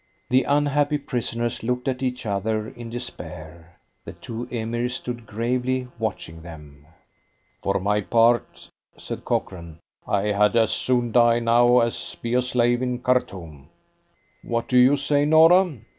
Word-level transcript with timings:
The 0.31 0.45
unhappy 0.45 0.97
prisoners 0.97 1.61
looked 1.61 1.87
at 1.87 2.01
each 2.01 2.25
other 2.25 2.69
in 2.69 2.89
despair. 2.89 3.77
The 4.03 4.13
two 4.13 4.47
Emirs 4.51 4.95
stood 4.95 5.27
gravely 5.27 5.89
watching 5.99 6.41
them. 6.41 6.87
"For 7.61 7.79
my 7.79 8.01
part," 8.01 8.67
said 8.97 9.23
Cochrane, 9.25 9.77
"I 10.07 10.29
had 10.31 10.55
as 10.55 10.71
soon 10.71 11.11
die 11.11 11.37
now 11.37 11.81
as 11.81 12.15
be 12.19 12.33
a 12.33 12.41
slave 12.41 12.81
in 12.81 12.97
Khartoum." 13.03 13.69
"What 14.41 14.67
do 14.67 14.79
you 14.79 14.95
say, 14.95 15.23
Norah?" 15.23 15.77